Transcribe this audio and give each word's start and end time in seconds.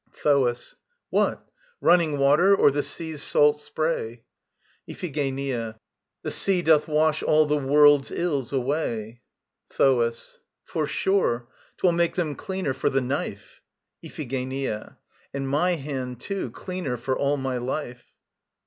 THOAS. 0.23 0.77
What? 1.11 1.45
Running 1.79 2.17
water, 2.17 2.55
or 2.55 2.71
the 2.71 2.81
sea's 2.81 3.21
salt 3.21 3.61
spray? 3.61 4.23
IPHIGENIA. 4.89 5.75
The 6.23 6.31
sea 6.31 6.63
doth 6.63 6.87
wash 6.87 7.21
all 7.21 7.45
the 7.45 7.59
world's 7.59 8.09
ills 8.11 8.51
away. 8.51 9.21
THOAS. 9.69 10.39
For 10.63 10.87
sure. 10.87 11.49
'Twill 11.77 11.91
make 11.91 12.15
them 12.15 12.33
cleaner 12.33 12.73
for 12.73 12.89
the 12.89 12.99
knife. 13.01 13.61
IPHIGENIA. 14.03 14.97
And 15.35 15.47
my 15.47 15.75
hand, 15.75 16.19
too, 16.19 16.49
cleaner 16.49 16.97
for 16.97 17.15
all 17.15 17.37
my 17.37 17.59
life. 17.59 18.05